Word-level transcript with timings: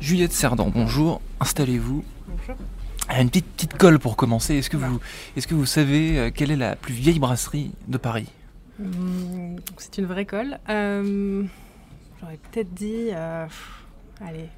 Juliette 0.00 0.32
Cerdan, 0.32 0.70
bonjour, 0.70 1.20
installez-vous. 1.40 2.04
Bonjour. 2.26 2.56
Une 3.18 3.28
petite, 3.28 3.46
petite 3.46 3.76
colle 3.76 3.98
pour 3.98 4.16
commencer. 4.16 4.54
Est-ce 4.56 4.70
que, 4.70 4.76
vous, 4.76 5.00
est 5.36 5.46
que 5.46 5.54
vous 5.54 5.66
savez 5.66 6.18
euh, 6.18 6.30
quelle 6.32 6.50
est 6.50 6.56
la 6.56 6.76
plus 6.76 6.94
vieille 6.94 7.18
brasserie 7.18 7.72
de 7.88 7.98
Paris? 7.98 8.28
Donc 8.78 9.60
c'est 9.78 9.98
une 9.98 10.06
vraie 10.06 10.24
colle. 10.24 10.58
Euh, 10.68 11.42
J'aurais 12.20 12.38
peut-être 12.50 12.72
dit. 12.72 13.08
euh, 13.12 13.46
pff, 13.46 13.84
allez, 14.26 14.48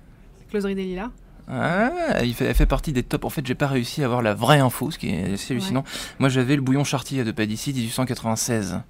Closerie 0.51 0.75
des 0.75 0.85
Lilas. 0.85 1.11
ah, 1.49 2.23
il 2.23 2.35
fait, 2.35 2.45
Elle 2.45 2.55
fait 2.55 2.67
partie 2.67 2.93
des 2.93 3.03
tops. 3.03 3.25
En 3.25 3.31
fait, 3.31 3.45
j'ai 3.45 3.55
pas 3.57 3.67
réussi 3.67 4.03
à 4.03 4.05
avoir 4.05 4.23
la 4.23 4.35
vraie 4.35 4.61
info, 4.61 4.91
ce 4.91 4.99
qui 4.99 5.09
est 5.09 5.33
assez 5.33 5.55
hallucinant. 5.55 5.83
Moi, 6.21 6.29
j'avais 6.29 6.55
le 6.55 6.63
bouillon 6.63 6.85
Chartier 6.85 7.25
de 7.25 7.33
pas 7.33 7.47
d'ici, 7.47 7.73
1896. 7.73 8.81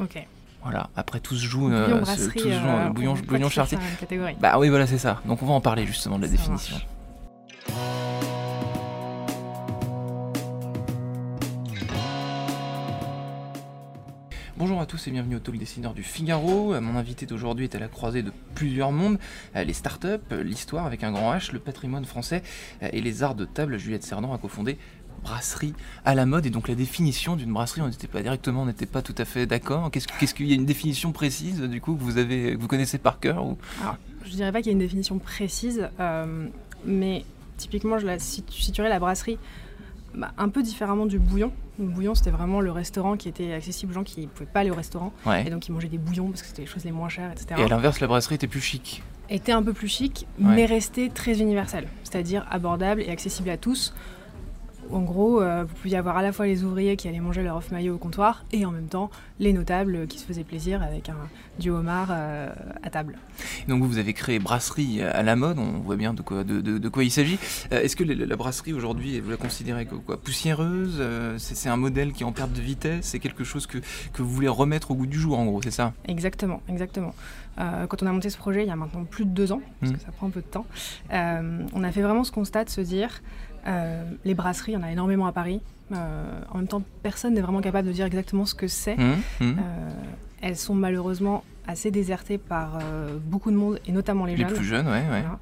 Ok. 0.00 0.26
Voilà, 0.62 0.90
après 0.96 1.18
tout 1.20 1.34
se 1.34 1.44
joue. 1.44 1.68
Bouillon 1.68 1.74
euh, 1.76 1.98
ce- 1.98 2.00
brasserie. 2.02 2.32
tout 2.40 2.48
se 2.48 2.52
joue, 2.54 2.66
euh, 2.66 2.86
euh, 2.86 2.90
bouillon, 2.90 3.14
bouillon 3.26 3.48
Chartier. 3.48 3.78
Bah 4.40 4.58
oui, 4.58 4.68
voilà, 4.68 4.86
c'est 4.86 4.98
ça. 4.98 5.20
Donc 5.26 5.42
on 5.42 5.46
va 5.46 5.54
en 5.54 5.60
parler 5.60 5.86
justement 5.86 6.16
de 6.18 6.22
la 6.22 6.28
Ça 6.28 6.32
définition. 6.36 6.76
marche. 6.76 6.86
Bonjour 14.58 14.80
à 14.80 14.86
tous 14.86 15.08
et 15.08 15.10
bienvenue 15.10 15.36
au 15.36 15.38
Talk 15.40 15.58
Dessineur 15.58 15.92
du 15.94 16.02
Figaro. 16.02 16.74
Euh, 16.74 16.80
Mon 16.80 16.96
invité 16.96 17.26
d'aujourd'hui 17.26 17.64
est 17.64 17.74
à 17.74 17.78
la 17.80 17.88
croisée 17.88 18.22
de 18.22 18.32
plusieurs 18.54 18.92
mondes, 18.92 19.18
euh, 19.56 19.64
les 19.64 19.72
startups, 19.72 20.06
euh, 20.30 20.42
l'histoire 20.42 20.86
avec 20.86 21.02
un 21.02 21.10
grand 21.10 21.32
H, 21.34 21.52
le 21.52 21.58
patrimoine 21.58 22.04
français 22.04 22.42
euh, 22.82 22.88
et 22.92 23.00
les 23.00 23.22
arts 23.22 23.34
de 23.34 23.44
table. 23.44 23.78
Juliette 23.78 24.04
Cerdan 24.04 24.32
a 24.32 24.38
cofondé 24.38 24.78
Brasserie 25.22 25.74
à 26.04 26.14
la 26.14 26.26
mode 26.26 26.46
et 26.46 26.50
donc 26.50 26.68
la 26.68 26.74
définition 26.74 27.36
d'une 27.36 27.52
brasserie, 27.52 27.80
on 27.80 27.88
n'était 27.88 28.08
pas 28.08 28.22
directement, 28.22 28.62
on 28.62 28.66
n'était 28.66 28.86
pas 28.86 29.02
tout 29.02 29.14
à 29.18 29.24
fait 29.24 29.46
d'accord. 29.46 29.90
Qu'est-ce 29.90 30.08
qu'est-ce 30.18 30.34
qu'il 30.34 30.46
y 30.46 30.52
a 30.52 30.54
une 30.56 30.66
définition 30.66 31.12
précise 31.12 31.60
du 31.60 31.80
coup 31.80 31.94
que 31.94 32.02
vous 32.02 32.18
avez, 32.18 32.54
que 32.56 32.60
vous 32.60 32.68
connaissez 32.68 32.98
par 32.98 33.20
cœur 33.20 33.44
ou... 33.46 33.56
Je 34.24 34.30
dirais 34.30 34.52
pas 34.52 34.58
qu'il 34.58 34.66
y 34.68 34.70
a 34.70 34.72
une 34.72 34.78
définition 34.78 35.18
précise, 35.18 35.88
euh, 36.00 36.46
mais 36.84 37.24
typiquement, 37.56 37.98
je 37.98 38.06
la 38.06 38.18
situ- 38.18 38.60
situerais 38.60 38.88
la 38.88 38.98
brasserie 39.00 39.38
bah, 40.14 40.32
un 40.38 40.48
peu 40.48 40.62
différemment 40.62 41.06
du 41.06 41.18
bouillon. 41.18 41.52
Le 41.78 41.86
bouillon, 41.86 42.14
c'était 42.14 42.30
vraiment 42.30 42.60
le 42.60 42.70
restaurant 42.70 43.16
qui 43.16 43.28
était 43.28 43.52
accessible 43.52 43.92
aux 43.92 43.94
gens 43.94 44.04
qui 44.04 44.20
ne 44.20 44.26
pouvaient 44.26 44.48
pas 44.52 44.60
aller 44.60 44.70
au 44.70 44.74
restaurant. 44.74 45.12
Ouais. 45.26 45.46
Et 45.46 45.50
donc, 45.50 45.66
ils 45.68 45.72
mangeaient 45.72 45.88
des 45.88 45.98
bouillons 45.98 46.28
parce 46.28 46.42
que 46.42 46.48
c'était 46.48 46.62
les 46.62 46.68
choses 46.68 46.84
les 46.84 46.92
moins 46.92 47.08
chères, 47.08 47.32
etc. 47.32 47.54
Et 47.58 47.64
à 47.64 47.68
l'inverse, 47.68 47.98
la 48.00 48.06
brasserie 48.06 48.34
était 48.36 48.46
plus 48.46 48.60
chic. 48.60 49.02
était 49.30 49.52
un 49.52 49.62
peu 49.62 49.72
plus 49.72 49.88
chic, 49.88 50.26
Ouais. 50.38 50.54
mais 50.54 50.66
restait 50.66 51.08
très 51.08 51.40
universel, 51.40 51.88
c'est-à-dire 52.04 52.46
abordable 52.50 53.00
et 53.00 53.08
accessible 53.08 53.48
à 53.50 53.56
tous. 53.56 53.94
En 54.92 55.00
gros, 55.02 55.40
euh, 55.42 55.64
vous 55.66 55.74
pouviez 55.74 55.96
avoir 55.96 56.16
à 56.18 56.22
la 56.22 56.32
fois 56.32 56.46
les 56.46 56.64
ouvriers 56.64 56.96
qui 56.96 57.08
allaient 57.08 57.20
manger 57.20 57.42
leur 57.42 57.56
œuf 57.56 57.70
maillot 57.70 57.94
au 57.94 57.98
comptoir 57.98 58.44
et 58.52 58.64
en 58.66 58.70
même 58.70 58.86
temps 58.88 59.10
les 59.40 59.52
notables 59.52 60.06
qui 60.06 60.18
se 60.18 60.24
faisaient 60.26 60.44
plaisir 60.44 60.82
avec 60.82 61.08
un 61.08 61.16
du 61.58 61.70
homard 61.70 62.08
euh, 62.10 62.48
à 62.82 62.90
table. 62.90 63.18
Donc 63.68 63.82
vous, 63.82 63.98
avez 63.98 64.12
créé 64.14 64.38
Brasserie 64.38 65.02
à 65.02 65.22
la 65.22 65.36
mode, 65.36 65.58
on 65.58 65.80
voit 65.80 65.96
bien 65.96 66.14
de 66.14 66.22
quoi, 66.22 66.44
de, 66.44 66.60
de- 66.60 66.78
de 66.78 66.88
quoi 66.88 67.04
il 67.04 67.10
s'agit. 67.10 67.38
Euh, 67.72 67.80
Est-ce 67.82 67.96
que 67.96 68.04
la, 68.04 68.14
la 68.26 68.36
brasserie 68.36 68.72
aujourd'hui, 68.72 69.18
vous 69.20 69.30
la 69.30 69.36
considérez 69.36 69.86
comme 69.86 70.00
quoi, 70.02 70.16
poussiéreuse 70.20 70.96
Euh, 71.00 71.36
C'est 71.38 71.68
un 71.68 71.76
modèle 71.76 72.12
qui 72.12 72.22
est 72.22 72.26
en 72.26 72.32
perte 72.32 72.52
de 72.52 72.60
vitesse 72.60 73.06
C'est 73.06 73.18
quelque 73.18 73.44
chose 73.44 73.66
que, 73.66 73.78
que 74.12 74.22
vous 74.22 74.30
voulez 74.30 74.48
remettre 74.48 74.90
au 74.90 74.94
goût 74.94 75.06
du 75.06 75.18
jour 75.18 75.38
en 75.38 75.44
gros, 75.46 75.60
c'est 75.62 75.70
ça? 75.70 75.92
Exactement, 76.06 76.60
exactement. 76.68 77.14
Euh, 77.58 77.86
quand 77.86 78.02
on 78.02 78.06
a 78.06 78.12
monté 78.12 78.30
ce 78.30 78.38
projet 78.38 78.62
il 78.62 78.68
y 78.68 78.70
a 78.70 78.76
maintenant 78.76 79.04
plus 79.04 79.24
de 79.26 79.30
deux 79.30 79.52
ans, 79.52 79.60
parce 79.80 79.92
Mm. 79.92 79.96
que 79.96 80.00
ça 80.02 80.12
prend 80.12 80.26
un 80.28 80.30
peu 80.30 80.40
de 80.40 80.46
temps, 80.46 80.64
euh, 81.12 81.60
on 81.74 81.84
a 81.84 81.92
fait 81.92 82.00
vraiment 82.02 82.24
ce 82.24 82.32
constat 82.32 82.64
de 82.64 82.70
se 82.70 82.80
dire 82.80 83.20
euh, 83.66 84.04
les 84.24 84.34
brasseries, 84.34 84.72
il 84.72 84.74
y 84.74 84.78
en 84.78 84.82
a 84.82 84.90
énormément 84.90 85.26
à 85.26 85.32
Paris. 85.32 85.60
Euh, 85.92 86.40
en 86.50 86.58
même 86.58 86.68
temps, 86.68 86.82
personne 87.02 87.34
n'est 87.34 87.40
vraiment 87.40 87.60
capable 87.60 87.88
de 87.88 87.92
dire 87.92 88.06
exactement 88.06 88.46
ce 88.46 88.54
que 88.54 88.66
c'est. 88.68 88.98
Hum, 88.98 89.16
hum. 89.40 89.56
Euh, 89.58 89.90
elles 90.40 90.56
sont 90.56 90.74
malheureusement 90.74 91.44
assez 91.66 91.90
désertées 91.90 92.38
par 92.38 92.80
beaucoup 93.24 93.52
de 93.52 93.56
monde, 93.56 93.78
et 93.86 93.92
notamment 93.92 94.24
les, 94.24 94.34
Les 94.34 94.42
jeunes. 94.42 94.54
plus 94.54 94.64
jeunes, 94.64 94.86
ouais. 94.86 94.94
ouais. 94.94 95.06
Voilà. 95.08 95.38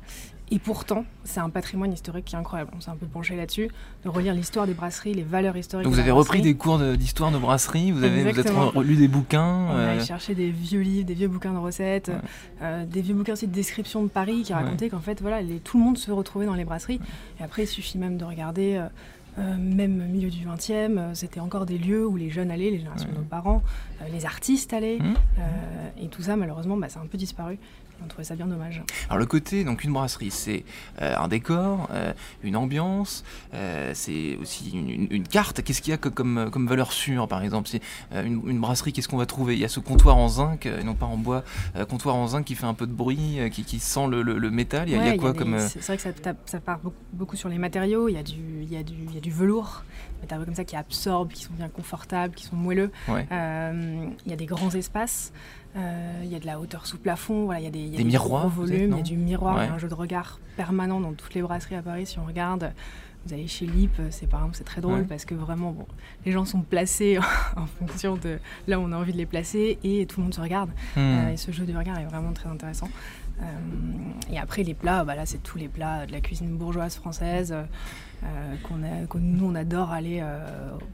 Et 0.53 0.59
pourtant, 0.59 1.05
c'est 1.23 1.39
un 1.39 1.49
patrimoine 1.49 1.93
historique 1.93 2.25
qui 2.25 2.35
est 2.35 2.39
incroyable. 2.39 2.73
On 2.77 2.81
s'est 2.81 2.91
un 2.91 2.97
peu 2.97 3.07
penché 3.07 3.37
là-dessus, 3.37 3.69
de 4.05 4.09
relire 4.09 4.35
l'histoire 4.35 4.67
des 4.67 4.75
brasseries, 4.75 5.15
les 5.15 5.23
valeurs 5.23 5.57
historiques. 5.57 5.85
Donc 5.85 5.93
de 5.93 5.97
vous 5.97 6.01
avez 6.03 6.11
repris 6.11 6.43
des 6.43 6.55
cours 6.55 6.79
de- 6.79 6.97
d'histoire 6.97 7.31
de 7.31 7.39
brasserie, 7.39 7.93
vous, 7.93 8.03
avez, 8.03 8.25
vous 8.33 8.41
êtes 8.41 8.51
relu 8.51 8.97
des 8.97 9.07
bouquins. 9.07 9.67
On 9.71 9.77
euh, 9.77 9.93
allait 9.93 10.05
chercher 10.05 10.35
des 10.35 10.51
vieux 10.51 10.81
livres, 10.81 11.07
des 11.07 11.15
vieux 11.15 11.29
bouquins 11.29 11.53
de 11.53 11.59
recettes, 11.59 12.09
Ouais. 12.09 12.15
euh, 12.63 12.85
des 12.85 13.01
vieux 13.01 13.15
bouquins 13.15 13.35
aussi 13.35 13.47
de 13.47 13.53
description 13.53 14.03
de 14.03 14.09
Paris 14.09 14.43
qui 14.43 14.53
Ouais. 14.53 14.59
racontaient 14.61 14.89
qu'en 14.89 14.99
fait, 15.01 15.21
voilà, 15.21 15.41
les- 15.41 15.59
tout 15.61 15.79
le 15.79 15.85
monde 15.85 15.99
se 15.99 16.11
retrouvait 16.11 16.47
dans 16.47 16.55
les 16.55 16.65
brasseries. 16.65 17.01
Et 17.39 17.45
après, 17.45 17.63
il 17.63 17.69
suffit 17.69 17.99
même 17.99 18.17
de 18.17 18.25
regarder, 18.25 18.75
euh, 18.75 18.87
euh, 19.39 19.57
même 19.57 20.05
milieu 20.09 20.31
du 20.31 20.45
20e, 20.45 20.99
euh, 20.99 21.15
c'était 21.15 21.39
encore 21.39 21.65
des 21.65 21.79
lieux 21.79 22.05
où 22.05 22.17
les 22.17 22.29
jeunes 22.31 22.51
allaient, 22.51 22.71
les 22.71 22.79
générations 22.79 23.07
Ouais. 23.09 23.15
de 23.15 23.19
nos 23.21 23.25
parents, 23.25 23.63
euh, 24.03 24.07
les 24.13 24.27
artistes 24.27 24.73
allaient. 24.73 24.99
Euh, 25.01 25.43
et 26.03 26.09
tout 26.09 26.23
ça, 26.23 26.35
malheureusement, 26.35 26.77
bah, 26.77 26.89
ça 26.89 26.99
a 26.99 27.03
un 27.05 27.07
peu 27.07 27.19
disparu. 27.19 27.57
On 28.03 28.09
trouvait 28.09 28.25
ça 28.25 28.35
bien 28.35 28.47
dommage. 28.47 28.83
Alors 29.09 29.19
le 29.19 29.27
côté, 29.27 29.65
donc 29.65 29.85
une 29.85 29.93
brasserie, 29.93 30.31
c'est 30.31 30.65
euh, 31.03 31.15
un 31.17 31.29
décor, 31.29 31.89
euh, 31.93 32.13
une 32.43 32.57
ambiance, 32.57 33.25
euh, 33.55 33.93
c'est 33.95 34.37
aussi 34.41 34.71
une, 34.71 34.89
une- 34.91 35.09
une 35.11 35.29
carte. 35.29 35.63
Qu'est-ce 35.63 35.83
qu'il 35.83 35.91
y 35.91 35.95
a 35.95 35.99
comme, 35.99 36.49
comme 36.51 36.67
valeur 36.67 36.93
sûre, 36.93 37.29
par 37.29 37.43
exemple? 37.43 37.69
C'est 37.69 37.83
une, 38.13 38.41
une 38.49 38.61
brasserie, 38.61 38.93
qu'est-ce 38.93 39.09
qu'on 39.09 39.17
va 39.19 39.27
trouver? 39.27 39.55
Il 39.55 39.61
y 39.61 39.65
a 39.65 39.69
ce 39.69 39.81
comptoir 39.81 40.17
en 40.17 40.29
zinc, 40.29 40.67
et 40.67 40.83
non 40.85 40.95
pas 40.95 41.07
en 41.07 41.17
bois, 41.17 41.45
comptoir 41.89 42.15
en 42.17 42.27
zinc 42.29 42.45
qui 42.45 42.55
fait 42.55 42.67
un 42.67 42.75
peu 42.75 42.87
de 42.87 42.93
bruit, 42.93 43.39
qui, 43.53 43.65
qui 43.65 43.79
sent 43.79 44.07
le, 44.09 44.23
le- 44.23 44.39
le 44.39 44.51
métal. 44.51 44.89
Il 44.89 44.93
y 44.93 44.99
a, 44.99 44.99
il 44.99 45.05
y 45.05 45.09
a 45.09 45.13
Ouais, 45.13 45.19
quoi 45.19 45.33
des- 45.33 45.39
comme... 45.39 45.59
C'est 45.59 45.81
vrai 45.85 45.97
que 45.97 46.03
ça, 46.03 46.13
tape- 46.13 46.37
ça 46.47 46.61
part 46.61 46.79
beaucoup, 46.79 46.97
beaucoup 47.13 47.37
sur 47.37 47.49
les 47.49 47.59
matériaux. 47.59 48.09
Il 48.09 48.15
y, 48.15 48.19
a 48.19 48.23
du, 48.23 48.35
il, 48.63 48.73
y 48.73 48.77
a 48.77 48.83
du, 48.83 48.95
il 49.09 49.15
y 49.15 49.19
a 49.19 49.21
du 49.21 49.31
velours, 49.31 49.85
matériaux 50.23 50.45
comme 50.45 50.55
ça 50.55 50.65
qui 50.65 50.77
absorbent, 50.77 51.33
qui 51.33 51.45
sont 51.45 51.53
bien 51.55 51.69
confortables, 51.69 52.35
qui 52.35 52.45
sont 52.47 52.57
moelleux. 52.57 52.91
ouais. 53.09 53.27
Il 53.31 54.31
y 54.31 54.33
a 54.33 54.37
des 54.37 54.47
grands 54.47 54.71
espaces. 54.71 55.33
Euh, 55.77 56.21
il 56.25 56.31
y 56.31 56.35
a 56.35 56.41
de 56.41 56.47
la 56.47 56.59
hauteur 56.61 56.87
sous 56.87 56.99
plafond. 56.99 57.45
Voilà, 57.45 57.61
il 57.61 57.65
y 57.65 57.67
a 57.67 57.71
des, 57.71 57.79
y 57.87 57.95
a 57.95 57.99
Des 57.99 58.05
miroirs, 58.05 58.49
gros 58.51 58.63
peut-être, 58.63 58.71
volumes. 58.77 58.93
Il 58.93 58.97
y 58.97 59.01
a 59.01 59.03
du 59.03 59.17
miroir. 59.17 59.55
Il 59.55 59.59
y 59.59 59.61
Ouais. 59.67 59.71
a 59.73 59.75
un 59.75 59.79
jeu 59.79 59.89
de 59.89 59.95
regard 59.95 60.39
permanent 60.57 61.01
dans 61.01 61.13
toutes 61.13 61.35
les 61.35 61.43
brasseries 61.43 61.77
à 61.77 61.83
Paris. 61.83 62.07
Si 62.07 62.19
on 62.19 62.25
regarde, 62.25 62.73
vous 63.27 63.35
allez 63.35 63.47
chez 63.47 63.67
Lip, 63.67 63.93
c'est 64.11 64.27
par 64.29 64.41
exemple, 64.41 64.57
c'est 64.57 64.65
très 64.65 64.81
drôle 64.81 65.01
Ouais. 65.01 65.07
parce 65.09 65.25
que 65.25 65.35
vraiment, 65.35 65.73
bon, 65.73 65.87
les 66.25 66.33
gens 66.33 66.45
sont 66.45 66.63
placés 66.63 67.19
en 67.57 67.67
fonction 67.67 68.17
de 68.17 68.39
là 68.67 68.81
où 68.81 68.83
on 68.83 68.93
a 68.93 68.97
envie 68.97 69.13
de 69.13 69.19
les 69.19 69.27
placer 69.27 69.79
et 69.85 70.07
tout 70.07 70.21
le 70.21 70.25
monde 70.25 70.35
se 70.35 70.41
regarde. 70.41 70.71
Hmm. 70.97 70.99
Euh, 71.01 71.33
et 71.33 71.37
ce 71.37 71.53
jeu 71.53 71.65
de 71.65 71.77
regard 71.77 71.99
est 71.99 72.05
vraiment 72.07 72.33
très 72.33 72.49
intéressant. 72.49 72.89
Euh, 73.41 73.45
et 74.31 74.39
après, 74.39 74.63
les 74.65 74.75
plats, 74.75 75.05
bah 75.05 75.15
là, 75.15 75.25
c'est 75.25 75.43
tous 75.43 75.57
les 75.57 75.69
plats 75.69 76.05
de 76.07 76.13
la 76.13 76.21
cuisine 76.21 76.57
bourgeoise 76.57 76.97
française 76.97 77.53
euh, 77.53 77.63
euh, 78.23 78.55
qu'on 78.65 78.83
a, 78.83 79.07
que 79.09 79.19
nous, 79.19 79.47
on 79.47 79.55
adore 79.55 79.91
aller 79.93 80.21
euh, 80.23 80.47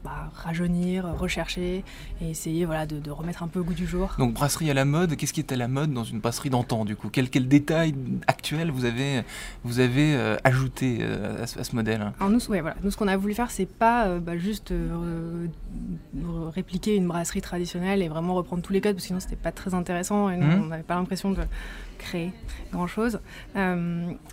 bah, 0.03 0.31
rajeunir, 0.33 1.05
rechercher 1.17 1.83
et 2.21 2.29
essayer 2.29 2.65
voilà, 2.65 2.85
de, 2.85 2.99
de 2.99 3.11
remettre 3.11 3.43
un 3.43 3.47
peu 3.47 3.59
au 3.59 3.63
goût 3.63 3.73
du 3.73 3.85
jour. 3.85 4.15
Donc 4.17 4.33
brasserie 4.33 4.69
à 4.71 4.73
la 4.73 4.85
mode, 4.85 5.15
qu'est-ce 5.15 5.33
qui 5.33 5.41
est 5.41 5.51
à 5.51 5.55
la 5.57 5.67
mode 5.67 5.91
dans 5.91 6.03
une 6.05 6.19
brasserie 6.19 6.49
d'antan 6.49 6.85
du 6.85 6.95
coup? 6.95 7.09
Quel, 7.11 7.29
quel 7.29 7.47
détail 7.47 7.95
actuel 8.27 8.71
vous 8.71 8.85
avez, 8.85 9.23
vous 9.63 9.79
avez 9.79 10.15
euh, 10.15 10.37
ajouté 10.43 11.03
à, 11.03 11.47
ce, 11.47 11.59
à 11.59 11.63
ce 11.63 11.75
modèle? 11.75 12.13
Alors 12.19 12.29
nous, 12.29 12.45
ouais, 12.49 12.61
voilà. 12.61 12.75
nous, 12.83 12.91
ce 12.91 12.97
qu'on 12.97 13.07
a 13.07 13.17
voulu 13.17 13.33
faire, 13.33 13.51
c'est 13.51 13.65
pas 13.65 14.19
bah, 14.19 14.37
juste 14.37 14.73
répliquer 16.53 16.95
une 16.95 17.07
brasserie 17.07 17.41
traditionnelle 17.41 18.01
et 18.01 18.07
vraiment 18.07 18.33
reprendre 18.35 18.61
tous 18.61 18.73
les 18.73 18.81
codes, 18.81 18.93
parce 18.93 19.03
que 19.03 19.07
sinon 19.07 19.19
c'était 19.19 19.35
pas 19.35 19.51
très 19.51 19.73
intéressant 19.73 20.29
et 20.29 20.37
nous, 20.37 20.47
Mhm. 20.47 20.61
on 20.63 20.65
n'avait 20.67 20.83
pas 20.83 20.95
l'impression 20.95 21.31
de 21.31 21.41
créer 21.97 22.31
grand 22.71 22.87
chose. 22.87 23.19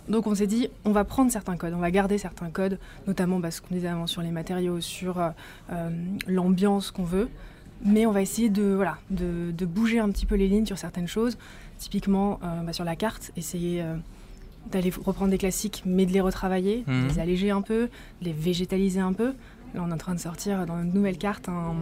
Donc 0.07 0.27
on 0.27 0.35
s'est 0.35 0.47
dit, 0.47 0.69
on 0.85 0.91
va 0.91 1.03
prendre 1.03 1.31
certains 1.31 1.57
codes, 1.57 1.73
on 1.73 1.79
va 1.79 1.91
garder 1.91 2.17
certains 2.17 2.49
codes, 2.49 2.79
notamment 3.07 3.39
bah, 3.39 3.51
ce 3.51 3.61
qu'on 3.61 3.73
disait 3.73 3.87
avant 3.87 4.07
sur 4.07 4.21
les 4.21 4.31
matériaux, 4.31 4.81
sur 4.81 5.19
euh, 5.19 5.29
euh, 5.71 5.89
l'ambiance 6.27 6.91
qu'on 6.91 7.03
veut, 7.03 7.29
mais 7.83 8.05
on 8.05 8.11
va 8.11 8.21
essayer 8.21 8.49
de, 8.49 8.63
voilà, 8.73 8.97
de, 9.09 9.51
de 9.51 9.65
bouger 9.65 9.99
un 9.99 10.09
petit 10.09 10.25
peu 10.25 10.35
les 10.35 10.47
lignes 10.47 10.65
sur 10.65 10.77
certaines 10.77 11.07
choses. 11.07 11.37
Typiquement, 11.77 12.39
euh, 12.43 12.61
bah, 12.63 12.73
sur 12.73 12.85
la 12.85 12.95
carte, 12.95 13.31
essayer 13.35 13.83
d'aller 14.71 14.91
reprendre 15.03 15.29
des 15.31 15.37
classiques, 15.37 15.83
mais 15.85 16.05
de 16.05 16.11
les 16.11 16.21
retravailler, 16.21 16.83
Mhm. 16.87 17.03
de 17.03 17.13
les 17.13 17.19
alléger 17.19 17.51
un 17.51 17.61
peu, 17.61 17.89
de 18.21 18.25
les 18.25 18.33
végétaliser 18.33 18.99
un 18.99 19.13
peu. 19.13 19.33
Là, 19.73 19.81
on 19.83 19.89
est 19.89 19.93
en 19.93 19.97
train 19.97 20.15
de 20.15 20.19
sortir 20.19 20.65
dans 20.65 20.81
une 20.81 20.93
nouvelle 20.93 21.17
carte 21.17 21.49
un, 21.49 21.75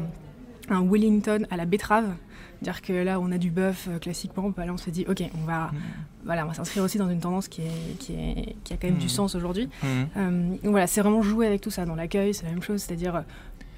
un 0.70 0.82
Wellington 0.82 1.46
à 1.50 1.58
la 1.58 1.66
betterave. 1.66 2.14
Dire 2.62 2.82
que 2.82 2.94
là, 2.94 3.20
on 3.20 3.32
a 3.32 3.38
du 3.38 3.50
bœuf 3.52 3.88
euh, 3.92 4.00
classiquement, 4.00 4.50
bah, 4.56 4.66
là, 4.66 4.72
on 4.74 4.78
se 4.78 4.90
dit, 4.90 5.06
ok, 5.10 5.22
on 5.42 5.46
va, 5.46 5.72
voilà, 6.24 6.46
on 6.46 6.48
va 6.48 6.54
s'inscrire 6.54 6.84
aussi 6.84 6.98
dans 6.98 7.10
une 7.10 7.20
tendance 7.20 7.50
qui, 7.50 7.62
est, 7.62 7.98
qui, 8.00 8.14
est, 8.14 8.56
qui 8.64 8.72
a 8.74 8.78
quand 8.78 8.88
même 8.88 8.98
du 8.98 9.06
Mhm. 9.06 9.10
sens 9.10 9.36
aujourd'hui. 9.36 9.68
Hmm. 9.84 9.88
Euh, 10.16 10.50
donc 10.50 10.72
voilà, 10.72 10.88
c'est 10.88 11.02
vraiment 11.02 11.22
jouer 11.22 11.46
avec 11.48 11.60
tout 11.60 11.72
ça. 11.72 11.86
Dans 11.86 11.96
l'accueil, 11.96 12.34
c'est 12.34 12.46
la 12.46 12.52
même 12.52 12.62
chose, 12.62 12.82
c'est-à-dire 12.82 13.24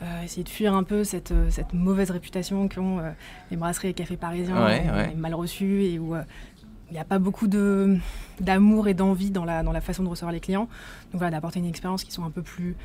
euh, 0.04 0.24
essayer 0.24 0.44
de 0.44 0.50
fuir 0.50 0.76
un 0.76 0.84
peu 0.84 1.04
cette, 1.04 1.34
cette 1.50 1.74
mauvaise 1.74 2.12
réputation 2.12 2.68
qu'ont 2.70 3.00
euh, 3.00 3.10
les 3.50 3.58
brasseries 3.58 3.88
et 3.90 3.94
cafés 3.94 4.18
parisiens, 4.18 4.64
Ouais, 4.64 4.84
où 4.86 4.90
on 4.92 4.96
ouais. 4.98 5.12
est 5.14 5.16
mal 5.16 5.34
reçus 5.34 5.84
et 5.86 5.98
où 5.98 6.14
il 6.92 6.94
n'y 6.94 7.00
a 7.00 7.06
pas 7.06 7.18
beaucoup 7.18 7.48
de 7.48 7.98
d'amour 8.40 8.88
et 8.88 8.94
d'envie 8.94 9.32
dans 9.32 9.46
la, 9.46 9.64
dans 9.64 9.72
la 9.72 9.82
façon 9.82 10.04
de 10.04 10.10
recevoir 10.10 10.32
les 10.32 10.40
clients. 10.42 10.68
Donc 11.12 11.16
voilà, 11.22 11.32
d'apporter 11.32 11.58
une 11.60 11.66
expérience 11.66 12.04
qui 12.04 12.12
soit 12.12 12.24
un 12.26 12.30
peu 12.30 12.44
plus 12.44 12.76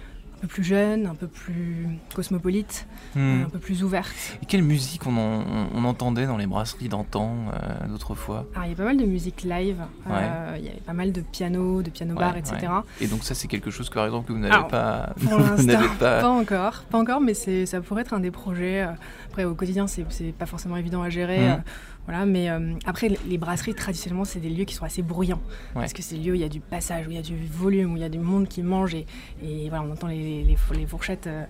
peu 0.40 0.46
plus 0.46 0.64
jeune, 0.64 1.06
un 1.06 1.14
peu 1.14 1.26
plus 1.26 1.86
cosmopolite, 2.14 2.86
Hmm. 3.14 3.42
un 3.46 3.48
peu 3.48 3.58
plus 3.58 3.82
ouverte. 3.82 4.10
Et 4.42 4.46
quelle 4.46 4.62
musique 4.62 5.06
on, 5.06 5.16
en- 5.16 5.44
on 5.74 5.84
entendait 5.84 6.26
dans 6.26 6.36
les 6.36 6.46
brasseries 6.46 6.88
d'antan, 6.88 7.34
euh, 7.52 7.88
d'autrefois? 7.88 8.46
Alors, 8.54 8.66
il 8.66 8.70
y 8.70 8.72
a 8.72 8.76
pas 8.76 8.84
mal 8.84 8.96
de 8.96 9.04
musique 9.04 9.42
live, 9.42 9.82
euh, 10.08 10.54
il 10.58 10.64
y 10.64 10.68
avait 10.68 10.78
pas 10.80 10.92
mal 10.92 11.10
de 11.12 11.20
piano, 11.20 11.82
de 11.82 11.90
piano-bar, 11.90 12.32
Ouais, 12.34 12.38
etc. 12.38 12.56
ouais. 12.62 13.04
Et 13.04 13.06
donc 13.08 13.24
ça, 13.24 13.34
c'est 13.34 13.48
quelque 13.48 13.70
chose 13.70 13.88
que, 13.88 13.94
par 13.94 14.04
exemple, 14.06 14.28
que 14.28 14.32
vous 14.32 14.38
n'avez 14.38 14.68
pas... 14.68 15.10
Pour 15.22 15.38
vous 15.40 15.66
l'instant, 15.66 15.88
pas... 15.98 16.20
pas... 16.20 16.28
encore, 16.28 16.84
pas 16.90 16.98
encore, 16.98 17.20
mais 17.20 17.34
ça 17.34 17.80
pourrait 17.80 18.02
être 18.02 18.14
un 18.14 18.20
des 18.20 18.30
projets. 18.30 18.82
euh, 18.82 18.92
Après, 19.28 19.44
au 19.44 19.54
quotidien, 19.54 19.86
c'est, 19.86 20.04
pas 20.38 20.46
forcément 20.46 20.76
évident 20.76 21.02
à 21.02 21.10
gérer. 21.10 21.48
Mhm. 21.48 21.62
Voilà, 22.06 22.26
mais 22.26 22.50
euh, 22.50 22.74
après, 22.86 23.08
les- 23.28 23.38
brasseries, 23.38 23.74
traditionnellement, 23.74 24.24
c'est 24.24 24.40
des 24.40 24.50
lieux 24.50 24.64
qui 24.64 24.74
sont 24.74 24.84
assez 24.84 25.02
bruyants. 25.02 25.40
Ouais. 25.74 25.82
Parce 25.82 25.92
que 25.92 26.02
c'est 26.02 26.16
des 26.16 26.22
lieux 26.22 26.32
où 26.32 26.34
il 26.34 26.40
y 26.40 26.44
a 26.44 26.48
du 26.48 26.60
passage, 26.60 27.06
où 27.06 27.10
il 27.10 27.16
y 27.16 27.18
a 27.18 27.22
du 27.22 27.36
volume, 27.46 27.92
où 27.92 27.96
il 27.96 28.00
y 28.02 28.04
a 28.04 28.08
du 28.08 28.18
monde 28.18 28.48
qui 28.48 28.62
mange 28.62 28.94
et, 28.94 29.06
et 29.42 29.68
voilà, 29.68 29.84
on 29.84 29.92
entend 29.92 30.08
les, 30.08 30.44
les, 30.44 30.56
les 30.74 30.86
fourchettes 30.86 31.26
euh, 31.26 31.44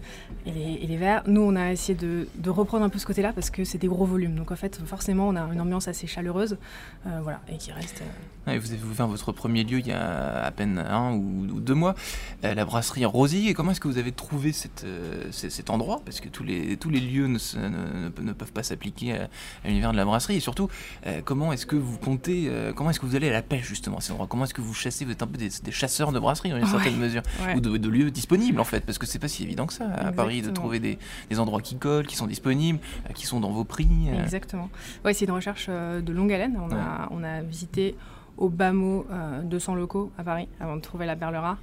et, 0.46 0.52
les, 0.52 0.78
et 0.82 0.86
les 0.86 0.96
verres. 0.96 1.22
Nous, 1.26 1.40
on 1.40 1.56
a 1.56 1.72
essayé 1.72 1.96
de, 1.96 2.28
de 2.36 2.50
reprendre 2.50 2.84
un 2.84 2.88
peu 2.88 2.98
ce 2.98 3.06
côté-là 3.06 3.32
parce 3.32 3.50
que 3.50 3.64
c'est 3.64 3.78
des 3.78 3.88
gros 3.88 4.04
volumes. 4.06 4.34
Donc 4.34 4.50
en 4.52 4.56
fait, 4.56 4.80
forcément, 4.84 5.28
on 5.28 5.36
a 5.36 5.40
une 5.52 5.60
ambiance 5.60 5.88
assez 5.88 6.06
chaleureuse, 6.06 6.58
euh, 7.06 7.20
voilà, 7.22 7.40
et 7.48 7.56
qui 7.56 7.72
reste. 7.72 8.02
Ouais, 8.46 8.58
vous 8.58 8.72
avez 8.72 8.82
ouvert 8.82 9.06
votre 9.06 9.32
premier 9.32 9.64
lieu 9.64 9.78
il 9.80 9.86
y 9.86 9.92
a 9.92 10.44
à 10.44 10.50
peine 10.50 10.78
un 10.78 11.12
ou, 11.12 11.46
ou 11.52 11.60
deux 11.60 11.74
mois, 11.74 11.94
la 12.42 12.64
brasserie 12.64 13.04
Rosy. 13.04 13.48
Et 13.48 13.54
comment 13.54 13.70
est-ce 13.72 13.80
que 13.80 13.88
vous 13.88 13.98
avez 13.98 14.12
trouvé 14.12 14.52
cette, 14.52 14.86
cet 15.30 15.70
endroit? 15.70 16.00
Parce 16.04 16.20
que 16.20 16.28
tous 16.28 16.42
les, 16.44 16.76
tous 16.76 16.90
les 16.90 17.00
lieux 17.00 17.26
ne, 17.26 17.38
ne- 17.58 18.08
ne- 18.08 18.22
ne 18.28 18.32
peuvent 18.32 18.52
pas 18.52 18.62
s'appliquer 18.62 19.12
à, 19.18 19.24
à 19.64 19.68
l'univers 19.68 19.92
de 19.92 19.96
la 19.96 20.04
brasserie. 20.04 20.39
Et 20.40 20.42
surtout, 20.42 20.70
euh, 21.06 21.20
comment 21.22 21.52
est-ce 21.52 21.66
que 21.66 21.76
vous 21.76 21.98
comptez, 21.98 22.46
euh, 22.48 22.72
comment 22.72 22.88
est-ce 22.88 22.98
que 22.98 23.04
vous 23.04 23.14
allez 23.14 23.28
à 23.28 23.32
la 23.32 23.42
pêche 23.42 23.66
justement 23.66 23.98
à 23.98 24.00
cet 24.00 24.12
endroit 24.12 24.26
Comment 24.26 24.44
est-ce 24.44 24.54
que 24.54 24.62
vous 24.62 24.72
chassez? 24.72 25.04
Vous 25.04 25.12
êtes 25.12 25.22
un 25.22 25.26
peu 25.26 25.36
des, 25.36 25.50
des 25.62 25.70
chasseurs 25.70 26.12
de 26.12 26.18
brasseries 26.18 26.48
dans 26.48 26.56
une 26.56 26.64
Ouais. 26.64 26.70
certaine 26.70 26.96
mesure 26.96 27.20
ouais. 27.46 27.56
ou 27.56 27.60
de, 27.60 27.76
de 27.76 27.88
lieux 27.90 28.10
disponibles 28.10 28.58
en 28.58 28.64
fait, 28.64 28.86
parce 28.86 28.96
que 28.96 29.04
c'est 29.04 29.18
pas 29.18 29.28
si 29.28 29.42
évident 29.42 29.66
que 29.66 29.74
ça 29.74 29.84
à 29.92 30.12
Paris 30.12 30.40
de 30.40 30.48
trouver 30.50 30.80
des, 30.80 30.98
des 31.28 31.38
endroits 31.38 31.60
qui 31.60 31.76
collent, 31.76 32.06
qui 32.06 32.16
sont 32.16 32.26
disponibles, 32.26 32.78
euh, 33.08 33.12
qui 33.12 33.26
sont 33.26 33.38
dans 33.40 33.50
vos 33.50 33.64
prix. 33.64 33.86
Exactement. 34.22 34.70
Ouais, 35.04 35.12
c'est 35.12 35.26
une 35.26 35.32
recherche 35.32 35.68
de 35.68 36.12
longue 36.12 36.32
haleine. 36.32 36.58
On, 36.58 36.74
a, 36.74 37.08
on 37.10 37.22
a 37.22 37.42
visité 37.42 37.96
au 38.38 38.48
bas 38.48 38.72
mot 38.72 39.04
euh, 39.10 39.42
200 39.42 39.74
locaux 39.74 40.10
à 40.16 40.24
Paris 40.24 40.48
avant 40.58 40.76
de 40.76 40.80
trouver 40.80 41.04
la 41.04 41.16
perle 41.16 41.36
rare. 41.36 41.58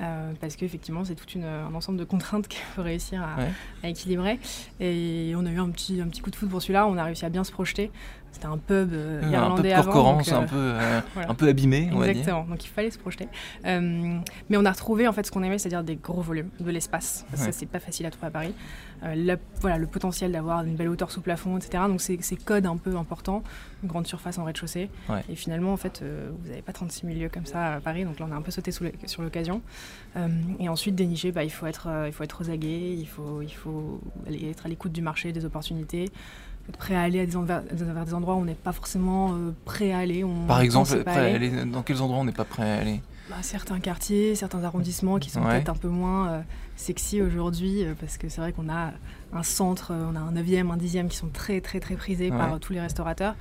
Euh, 0.00 0.32
parce 0.40 0.56
qu'effectivement, 0.56 1.04
c'est 1.04 1.14
tout 1.14 1.28
une, 1.36 1.44
un 1.44 1.72
ensemble 1.74 1.98
de 1.98 2.04
contraintes 2.04 2.48
qu'il 2.48 2.60
faut 2.74 2.82
réussir 2.82 3.22
à, 3.22 3.40
Ouais. 3.40 3.48
à 3.84 3.88
équilibrer. 3.88 4.38
Et 4.80 5.32
on 5.36 5.46
a 5.46 5.50
eu 5.50 5.58
un 5.60 5.70
petit, 5.70 6.00
un 6.00 6.08
petit 6.08 6.20
coup 6.20 6.30
de 6.30 6.36
foudre 6.36 6.50
pour 6.50 6.62
celui-là. 6.62 6.86
On 6.86 6.96
a 6.96 7.04
réussi 7.04 7.24
à 7.24 7.28
bien 7.28 7.44
se 7.44 7.52
projeter. 7.52 7.90
C'était 8.32 8.46
un 8.46 8.58
pub 8.58 8.92
euh, 8.92 9.20
un 9.22 9.22
peu 9.26 9.30
irlandais 9.32 9.68
de 9.70 9.74
avant. 9.74 9.84
Corcorance, 9.92 10.28
donc, 10.28 10.36
euh, 10.52 10.98
un 10.98 11.00
peu, 11.00 11.06
voilà. 11.14 11.30
un 11.30 11.34
peu 11.34 11.46
abîmé, 11.48 11.88
on 11.92 11.98
va 11.98 12.06
dire. 12.06 12.16
Exactement, 12.16 12.42
donc 12.44 12.64
il 12.64 12.68
fallait 12.68 12.90
se 12.90 12.98
projeter. 12.98 13.28
Euh, 13.64 14.18
mais 14.50 14.56
on 14.56 14.64
a 14.64 14.72
retrouvé 14.72 15.06
en 15.06 15.12
fait 15.12 15.24
ce 15.24 15.30
qu'on 15.30 15.44
aimait, 15.44 15.58
c'est-à-dire 15.58 15.84
des 15.84 15.94
gros 15.94 16.20
volumes, 16.20 16.50
de 16.58 16.68
l'espace. 16.72 17.24
Ouais. 17.30 17.38
Ça, 17.38 17.52
c'est 17.52 17.66
pas 17.66 17.78
facile 17.78 18.06
à 18.06 18.10
trouver 18.10 18.26
à 18.26 18.30
Paris. 18.32 18.52
Euh, 19.04 19.14
la- 19.14 19.36
voilà, 19.60 19.78
le 19.78 19.86
potentiel 19.86 20.32
d'avoir 20.32 20.64
une 20.64 20.74
belle 20.74 20.88
hauteur 20.88 21.12
sous 21.12 21.20
plafond, 21.20 21.56
etc. 21.58 21.84
Donc 21.86 22.00
c'est 22.00 22.18
c'est 22.22 22.34
code 22.34 22.66
un 22.66 22.76
peu 22.76 22.96
important, 22.96 23.44
une 23.84 23.88
grande 23.88 24.08
surface 24.08 24.36
en 24.38 24.42
rez-de-chaussée. 24.44 24.90
Ouais. 25.08 25.22
Et 25.28 25.36
finalement, 25.36 25.72
en 25.72 25.76
fait, 25.76 26.02
vous 26.02 26.48
n'avez 26.48 26.62
pas 26.62 26.72
36 26.72 27.06
000 27.06 27.16
lieux 27.20 27.28
comme 27.32 27.46
ça 27.46 27.74
à 27.74 27.80
Paris, 27.80 28.04
donc 28.04 28.18
là 28.18 28.26
on 28.28 28.32
a 28.32 28.36
un 28.36 28.42
peu 28.42 28.50
sauté 28.50 28.72
sous 28.72 28.82
le- 28.82 28.92
sur 29.06 29.22
l'occasion. 29.22 29.62
Euh, 30.16 30.28
et 30.60 30.68
ensuite, 30.68 30.94
dénicher, 30.94 31.32
bah, 31.32 31.42
il, 31.44 31.50
faut 31.50 31.66
être, 31.66 31.88
euh, 31.88 32.06
il 32.08 32.12
faut 32.12 32.22
être 32.22 32.42
aux 32.44 32.50
aguets, 32.50 32.92
il 32.96 33.06
faut, 33.06 33.42
il 33.42 33.50
faut 33.52 34.00
aller- 34.26 34.50
être 34.50 34.66
à 34.66 34.68
l'écoute 34.68 34.92
du 34.92 35.02
marché, 35.02 35.32
des 35.32 35.44
opportunités. 35.44 36.04
Être 36.68 36.78
prêt 36.78 36.94
à 36.94 37.02
aller 37.02 37.20
à 37.20 37.26
des 37.26 37.36
envers- 37.36 37.62
vers 37.70 38.04
des 38.06 38.14
endroits 38.14 38.36
où 38.36 38.38
on 38.38 38.44
n'est 38.44 38.54
pas 38.54 38.72
forcément 38.72 39.32
euh, 39.34 39.50
prêt 39.64 39.92
à 39.92 39.98
aller. 39.98 40.24
on 40.24 40.46
Par 40.46 40.60
exemple, 40.60 40.96
pas 41.04 41.10
prêt 41.12 41.32
à 41.32 41.34
aller. 41.34 41.48
aller- 41.50 41.70
dans 41.70 41.82
quels 41.82 42.00
endroits 42.00 42.20
on 42.20 42.24
n'est 42.24 42.32
pas 42.32 42.44
prêt 42.44 42.62
à 42.70 42.76
aller? 42.80 43.00
Bah, 43.28 43.36
certains 43.42 43.80
quartiers, 43.80 44.34
certains 44.34 44.62
arrondissements 44.64 45.18
qui 45.18 45.30
sont 45.30 45.42
Ouais. 45.42 45.50
peut-être 45.56 45.70
un 45.70 45.74
peu 45.74 45.88
moins 45.88 46.44
sexy 46.76 47.20
aujourd'hui, 47.22 47.84
euh, 47.84 47.94
parce 47.98 48.16
que 48.18 48.28
c'est 48.28 48.40
vrai 48.40 48.52
qu'on 48.52 48.68
a 48.68 48.92
un 49.32 49.42
centre, 49.42 49.92
euh, 49.92 50.06
on 50.12 50.16
a 50.16 50.20
un 50.20 50.32
9e, 50.32 50.70
un 50.70 50.76
10e 50.76 51.08
qui 51.08 51.16
sont 51.16 51.28
très 51.28 51.60
très 51.60 51.80
très 51.80 51.94
prisés 51.96 52.30
Ouais. 52.30 52.36
par 52.38 52.54
euh, 52.54 52.58
tous 52.58 52.72
les 52.72 52.80
restaurateurs. 52.80 53.34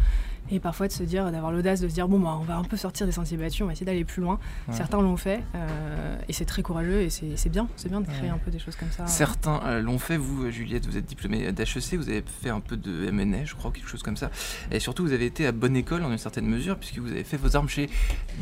Et 0.51 0.59
parfois 0.59 0.89
de 0.89 0.91
se 0.91 1.03
dire, 1.03 1.31
d'avoir 1.31 1.53
l'audace 1.53 1.79
de 1.79 1.87
se 1.87 1.93
dire, 1.93 2.09
bon, 2.09 2.19
bah, 2.19 2.37
on 2.37 2.43
va 2.43 2.57
un 2.57 2.65
peu 2.65 2.75
sortir 2.75 3.05
des 3.05 3.13
sentiers 3.13 3.37
battus, 3.37 3.61
on 3.61 3.67
va 3.67 3.71
essayer 3.71 3.85
d'aller 3.85 4.03
plus 4.03 4.21
loin. 4.21 4.39
Ouais. 4.67 4.73
Certains 4.75 5.01
l'ont 5.01 5.15
fait, 5.15 5.41
euh, 5.55 6.17
et 6.27 6.33
c'est 6.33 6.43
très 6.43 6.61
courageux, 6.61 6.99
et 7.01 7.09
c'est 7.09 7.47
bien, 7.49 7.69
c'est 7.77 7.87
bien 7.87 8.01
de 8.01 8.05
créer 8.07 8.23
Ouais. 8.23 8.29
un 8.29 8.37
peu 8.37 8.51
des 8.51 8.59
choses 8.59 8.75
comme 8.75 8.91
ça. 8.91 9.07
Certains 9.07 9.61
euh, 9.65 9.81
l'ont 9.81 9.99
fait, 9.99 10.17
vous, 10.17 10.51
Juliette, 10.51 10.85
vous 10.85 10.97
êtes 10.97 11.05
diplômée 11.05 11.49
d'HEC, 11.53 11.95
vous 11.95 12.09
avez 12.09 12.25
fait 12.41 12.49
un 12.49 12.59
peu 12.59 12.75
de 12.75 13.09
MNA, 13.09 13.45
je 13.45 13.55
crois, 13.55 13.71
quelque 13.71 13.87
chose 13.87 14.03
comme 14.03 14.17
ça. 14.17 14.31
Et 14.69 14.81
surtout, 14.81 15.03
vous 15.03 15.13
avez 15.13 15.25
été 15.27 15.47
à 15.47 15.53
bonne 15.53 15.77
école, 15.77 16.01
dans 16.01 16.11
une 16.11 16.17
certaine 16.17 16.45
mesure, 16.45 16.77
puisque 16.77 16.97
vous 16.97 17.09
avez 17.11 17.23
fait 17.23 17.37
vos 17.37 17.55
armes 17.55 17.69
chez 17.69 17.89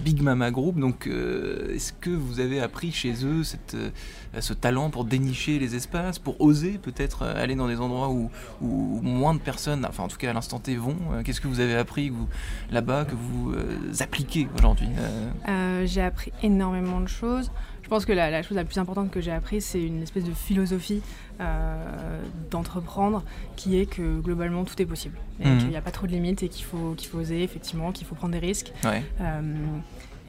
Big 0.04 0.24
Mama 0.24 0.50
Group. 0.50 0.80
Donc, 0.80 1.06
euh, 1.06 1.76
est-ce 1.76 1.94
que 1.94 2.10
vous 2.10 2.40
avez 2.40 2.62
appris 2.62 2.92
chez 2.92 3.14
eux 3.24 3.44
cette, 3.44 3.78
ce 4.40 4.54
talent 4.54 4.81
pour 4.89 5.06
dénicher 5.06 5.60
les 5.60 5.75
espaces, 5.75 6.19
pour 6.19 6.39
oser 6.42 6.80
peut-être 6.81 7.24
euh, 7.24 7.42
aller 7.44 7.56
dans 7.56 7.68
des 7.68 7.80
endroits 7.80 8.10
où, 8.10 8.30
où 8.62 9.00
moins 9.01 9.33
de 9.33 9.39
personnes, 9.39 9.86
enfin 9.88 10.04
en 10.04 10.07
tout 10.07 10.18
cas 10.18 10.30
à 10.31 10.33
l'instant 10.33 10.60
T, 10.60 10.75
vont 10.75 10.95
Euh, 11.13 11.22
Qu'est-ce 11.24 11.42
que 11.42 11.48
vous 11.48 11.60
avez 11.60 11.75
appris 11.75 12.12
là-bas, 12.72 13.06
que 13.06 13.16
vous 13.16 13.51
euh, 13.54 13.94
appliquez 14.00 14.48
aujourd'hui 14.57 14.88
euh, 15.48 15.86
j'ai 15.86 16.01
appris 16.01 16.31
énormément 16.44 17.00
de 17.01 17.07
choses. 17.07 17.51
Je 17.83 17.89
pense 17.89 18.06
que 18.06 18.13
la, 18.13 18.30
la 18.30 18.42
chose 18.42 18.56
la 18.56 18.63
plus 18.63 18.78
importante 18.78 19.12
que 19.12 19.19
j'ai 19.19 19.31
appris, 19.31 19.60
c'est 19.60 19.81
une 19.81 20.01
espèce 20.01 20.24
de 20.24 20.31
philosophie 20.31 21.01
euh, 21.42 22.22
d'entreprendre 22.50 23.24
qui 23.57 23.77
est 23.77 23.86
que 23.86 24.19
globalement 24.22 24.63
tout 24.63 24.81
est 24.81 24.86
possible. 24.86 25.18
Mhm. 25.39 25.57
qu'il 25.57 25.68
n'y 25.69 25.75
a 25.75 25.81
pas 25.81 25.92
trop 25.92 26.07
de 26.07 26.12
limites 26.12 26.44
et 26.44 26.50
qu'il 26.50 26.63
faut, 26.63 26.94
qu'il 26.95 27.10
faut 27.10 27.18
oser, 27.18 27.44
effectivement, 27.44 27.92
qu'il 27.92 28.06
faut 28.07 28.16
prendre 28.16 28.34
des 28.34 28.39
risques. 28.39 28.72
ouais. 28.86 29.04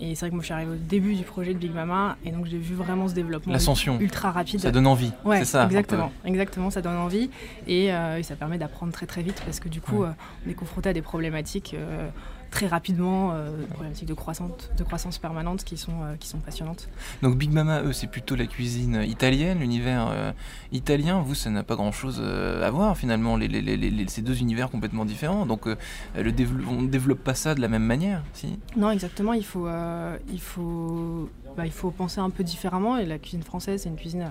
Et 0.05 0.17
c'est 0.17 0.23
vrai 0.27 0.31
que 0.31 0.35
moi 0.35 0.43
je 0.43 0.47
suis 0.47 0.53
arrivée 0.55 0.73
au 0.73 0.77
début 0.89 1.15
du 1.15 1.23
projet 1.23 1.55
de 1.55 1.59
Big 1.61 1.73
Mama 1.73 2.17
et 2.25 2.33
donc 2.33 2.47
j'ai 2.47 2.59
vu 2.59 2.75
vraiment 2.75 3.07
ce 3.07 3.15
développement 3.15 3.53
L'ascension, 3.53 4.01
ultra 4.01 4.33
rapide. 4.33 4.59
ça 4.59 4.73
donne 4.73 4.89
envie, 4.89 5.13
Ouais, 5.25 5.39
c'est 5.39 5.45
ça 5.45 5.65
exactement, 5.67 6.11
exactement, 6.25 6.71
ça 6.71 6.83
donne 6.83 6.97
envie 6.97 7.31
et, 7.69 7.93
euh, 7.95 8.19
et 8.19 8.25
ça 8.25 8.35
permet 8.35 8.59
d'apprendre 8.59 8.93
très 8.93 9.07
très 9.07 9.23
vite 9.23 9.41
parce 9.45 9.61
que 9.61 9.69
du 9.69 9.81
coup 9.81 10.03
Ouais. 10.03 10.09
euh, 10.09 10.45
on 10.47 10.51
est 10.51 10.55
confronté 10.55 10.89
à 10.89 10.93
des 10.93 11.03
problématiques 11.03 11.75
euh, 11.79 12.09
très 12.53 12.69
rapidement, 12.69 13.33
euh, 13.33 13.57
des 13.59 13.67
problématiques 13.67 14.07
de 14.09 14.15
croissance, 14.15 14.51
de 14.77 14.85
croissance 14.85 15.19
permanente 15.19 15.65
qui 15.65 15.77
sont, 15.77 16.03
euh, 16.05 16.15
qui 16.21 16.29
sont 16.29 16.39
passionnantes. 16.39 16.89
Donc 17.23 17.37
Big 17.37 17.51
Mama, 17.51 17.83
eux, 17.83 17.93
c'est 17.93 18.07
plutôt 18.07 18.37
la 18.37 18.47
cuisine 18.47 19.03
italienne, 19.05 19.59
l'univers 19.59 20.09
euh, 20.13 20.33
italien. 20.71 21.21
Vous, 21.23 21.35
ça 21.35 21.51
n'a 21.51 21.65
pas 21.65 21.75
grand-chose 21.77 22.21
euh, 22.23 22.65
à 22.65 22.71
voir 22.71 22.97
finalement, 22.97 23.37
les, 23.37 23.49
les- 23.49 23.63
les- 23.63 23.77
les- 23.77 24.09
ces 24.09 24.23
deux 24.23 24.39
univers 24.41 24.71
complètement 24.71 25.05
différents. 25.05 25.47
Donc 25.47 25.67
euh, 25.67 25.77
le 26.15 26.31
dévelop- 26.31 26.69
on 26.69 26.83
ne 26.83 26.89
développe 26.89 27.25
pas 27.25 27.35
ça 27.35 27.55
de 27.55 27.61
la 27.61 27.69
même 27.69 27.85
manière, 27.85 28.23
si? 28.35 28.59
Non, 28.77 28.91
exactement, 28.91 29.33
il 29.33 29.45
faut, 29.45 29.67
euh, 29.67 30.17
il 30.31 30.41
faut, 30.41 31.31
bah, 31.57 31.65
il 31.67 31.73
faut 31.73 31.91
penser 31.91 32.21
un 32.21 32.31
peu 32.31 32.45
différemment 32.45 32.99
et 32.99 33.07
la 33.07 33.19
cuisine 33.19 33.43
française 33.43 33.83
c'est 33.83 33.89
une 33.89 33.97
cuisine 33.97 34.31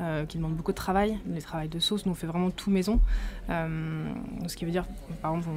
euh, 0.00 0.24
qui 0.26 0.36
demande 0.38 0.54
beaucoup 0.54 0.70
de 0.70 0.76
travail. 0.76 1.18
Le 1.28 1.42
travail 1.42 1.68
de 1.68 1.80
sauce, 1.80 2.06
nous 2.06 2.12
on 2.12 2.14
fait 2.14 2.28
vraiment 2.28 2.50
tout 2.50 2.70
maison. 2.70 3.00
Euh, 3.50 4.06
ce 4.46 4.54
qui 4.56 4.64
veut 4.64 4.70
dire, 4.70 4.84
par 5.22 5.34
exemple, 5.34 5.48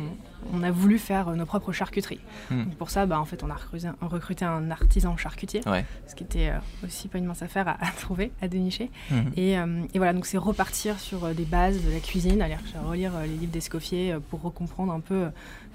on, 0.51 0.57
on 0.59 0.63
a 0.63 0.71
voulu 0.71 0.97
faire 0.97 1.29
nos 1.35 1.45
propres 1.45 1.71
charcuteries. 1.71 2.00
Hmm. 2.49 2.65
Pour 2.77 2.89
ça, 2.89 3.05
bah, 3.05 3.19
en 3.19 3.25
fait, 3.25 3.43
on 3.43 3.49
a 3.49 3.53
recruté, 3.55 3.89
on 4.01 4.07
recruté 4.07 4.45
un 4.45 4.71
artisan 4.71 5.15
charcutier, 5.17 5.61
Ouais. 5.67 5.85
ce 6.07 6.15
qui 6.15 6.23
était 6.23 6.49
euh, 6.49 6.57
aussi 6.85 7.07
pas 7.07 7.17
une 7.17 7.25
mince 7.25 7.41
affaire 7.41 7.67
à, 7.67 7.71
à 7.85 7.91
trouver, 7.91 8.31
à 8.41 8.47
dénicher. 8.47 8.89
Et, 9.35 9.57
euh, 9.57 9.83
et 9.93 9.97
voilà, 9.97 10.13
donc 10.13 10.25
c'est 10.25 10.37
repartir 10.37 10.99
sur 10.99 11.25
euh, 11.25 11.33
des 11.33 11.45
bases 11.45 11.83
de 11.83 11.91
la 11.91 11.99
cuisine, 11.99 12.41
aller 12.41 12.57
relire 12.85 13.13
les 13.21 13.27
livres 13.37 13.51
d'Escoffier 13.51 14.15
pour 14.29 14.41
recomprendre 14.41 14.91
un 14.93 14.99
peu 14.99 15.27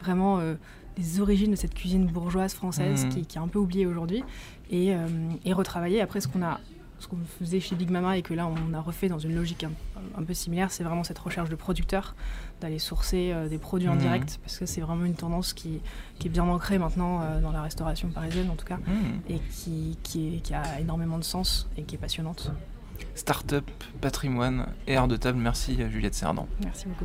vraiment 0.02 0.40
les 0.99 1.21
origines 1.21 1.50
de 1.50 1.56
cette 1.56 1.75
cuisine 1.75 2.06
bourgeoise 2.06 2.54
française 2.54 3.04
Mhm. 3.04 3.11
qui, 3.11 3.26
qui 3.26 3.38
est 3.38 3.40
un 3.40 3.49
peu 3.49 3.59
oubliée 3.59 3.87
aujourd'hui 3.87 4.23
et, 4.71 4.92
et 5.45 5.52
retravailler. 5.52 6.00
Après, 6.00 6.21
ce 6.21 6.28
qu'on 6.28 6.42
a 6.42 6.59
ce 6.98 7.08
qu'on 7.08 7.18
faisait 7.38 7.60
chez 7.60 7.74
Big 7.76 7.90
Mama 7.90 8.16
et 8.16 8.22
que 8.22 8.32
là 8.34 8.46
on 8.46 8.72
a 8.74 8.80
refait 8.80 9.08
dans 9.08 9.18
une 9.18 9.34
logique 9.34 9.64
un, 9.64 9.70
un 10.18 10.22
peu 10.24 10.32
similaire, 10.34 10.70
c'est 10.70 10.82
vraiment 10.84 11.04
cette 11.04 11.18
recherche 11.18 11.50
de 11.50 11.54
producteurs, 11.56 12.14
d'aller 12.60 12.78
sourcer 12.78 13.32
euh, 13.32 13.48
des 13.48 13.58
produits 13.58 13.88
en 13.88 13.94
Mhm. 13.94 14.00
direct, 14.00 14.38
parce 14.42 14.58
que 14.58 14.66
c'est 14.66 14.80
vraiment 14.80 15.04
une 15.04 15.14
tendance 15.14 15.52
qui, 15.52 15.80
qui 16.18 16.28
est 16.28 16.30
bien 16.30 16.44
ancrée 16.44 16.78
maintenant 16.78 17.20
euh, 17.22 17.40
dans 17.40 17.52
la 17.52 17.62
restauration 17.62 18.08
parisienne 18.08 18.48
en 18.50 18.56
tout 18.56 18.66
cas, 18.66 18.78
Mhm. 18.78 19.20
et 19.28 19.38
qui, 19.50 19.98
qui, 20.02 20.36
est- 20.36 20.40
qui 20.40 20.54
a 20.54 20.80
énormément 20.80 21.18
de 21.18 21.24
sens 21.24 21.68
et 21.76 21.82
qui 21.82 21.96
est 21.96 21.98
passionnante. 21.98 22.50
Start-up, 23.14 23.64
patrimoine 24.00 24.66
et 24.86 24.96
art 24.96 25.06
de 25.08 25.16
table. 25.16 25.38
Merci 25.38 25.82
euh, 25.82 25.90
Juliette 25.90 26.14
Cerdan. 26.14 26.46
Merci 26.64 26.86
beaucoup. 26.88 27.04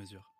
mesure. 0.00 0.39